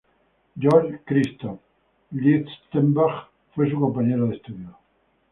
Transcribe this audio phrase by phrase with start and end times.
[0.57, 1.59] Georg Christoph
[2.11, 4.73] Lichtenberg fue su compañero de estudios.